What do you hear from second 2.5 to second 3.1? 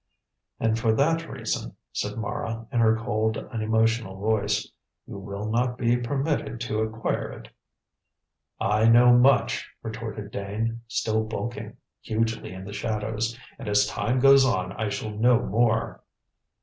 in her